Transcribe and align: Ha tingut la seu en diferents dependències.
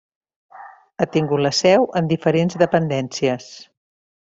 Ha 0.97 1.07
tingut 1.17 1.43
la 1.47 1.51
seu 1.59 1.85
en 2.01 2.11
diferents 2.15 2.59
dependències. 2.65 3.49